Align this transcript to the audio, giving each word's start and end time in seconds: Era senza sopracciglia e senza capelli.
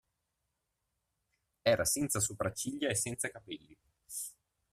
Era 1.63 1.85
senza 1.85 2.19
sopracciglia 2.19 2.89
e 2.89 2.95
senza 2.95 3.29
capelli. 3.29 3.77